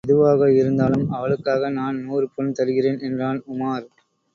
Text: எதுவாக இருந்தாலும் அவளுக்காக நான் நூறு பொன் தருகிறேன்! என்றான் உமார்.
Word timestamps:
எதுவாக 0.03 0.45
இருந்தாலும் 0.53 1.05
அவளுக்காக 1.11 1.69
நான் 1.71 2.03
நூறு 2.03 2.27
பொன் 2.29 2.51
தருகிறேன்! 2.51 3.01
என்றான் 3.01 3.41
உமார். 3.47 3.87